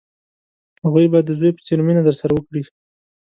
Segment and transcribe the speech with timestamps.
[0.83, 2.61] هغوی به د زوی په څېر مینه درسره وکړي.